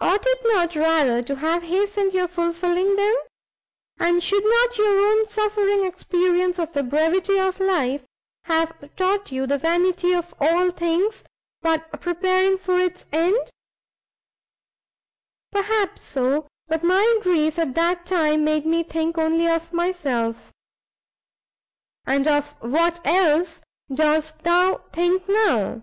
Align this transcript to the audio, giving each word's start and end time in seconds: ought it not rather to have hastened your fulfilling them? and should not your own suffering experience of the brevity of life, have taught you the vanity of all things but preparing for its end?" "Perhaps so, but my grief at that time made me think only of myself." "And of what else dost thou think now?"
ought 0.00 0.24
it 0.26 0.40
not 0.44 0.74
rather 0.74 1.22
to 1.22 1.34
have 1.36 1.64
hastened 1.64 2.14
your 2.14 2.26
fulfilling 2.28 2.96
them? 2.96 3.14
and 3.98 4.22
should 4.22 4.42
not 4.42 4.78
your 4.78 5.06
own 5.10 5.26
suffering 5.26 5.84
experience 5.84 6.58
of 6.58 6.72
the 6.72 6.82
brevity 6.82 7.38
of 7.38 7.60
life, 7.60 8.02
have 8.44 8.96
taught 8.96 9.30
you 9.30 9.46
the 9.46 9.58
vanity 9.58 10.14
of 10.14 10.34
all 10.40 10.70
things 10.70 11.24
but 11.60 12.00
preparing 12.00 12.56
for 12.56 12.78
its 12.80 13.04
end?" 13.12 13.36
"Perhaps 15.52 16.04
so, 16.06 16.48
but 16.66 16.82
my 16.82 17.18
grief 17.20 17.58
at 17.58 17.74
that 17.74 18.06
time 18.06 18.42
made 18.44 18.64
me 18.64 18.82
think 18.82 19.18
only 19.18 19.46
of 19.46 19.74
myself." 19.74 20.50
"And 22.06 22.26
of 22.26 22.52
what 22.62 22.98
else 23.06 23.60
dost 23.94 24.42
thou 24.42 24.82
think 24.90 25.28
now?" 25.28 25.82